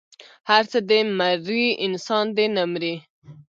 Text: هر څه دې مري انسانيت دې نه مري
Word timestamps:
هر 0.49 0.63
څه 0.71 0.79
دې 0.89 0.99
مري 1.19 1.65
انسانيت 1.85 2.29
دې 2.37 2.45
نه 2.55 2.63
مري 2.71 2.93